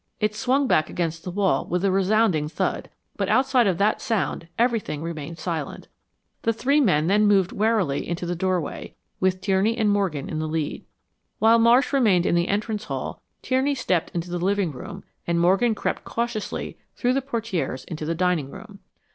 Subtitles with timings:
[0.19, 4.47] It swung back against the wall with a resounding thud, but outside of that sound
[4.57, 5.87] everything remained silent.
[6.41, 10.47] The three men then moved warily into the doorway, with Tierney and Morgan in the
[10.47, 10.83] lead.
[11.37, 15.75] While Marsh remained in the entrance hall, Tierney stepped into the living room and Morgan
[15.75, 18.79] crept cautiously through the portieres into the dining room.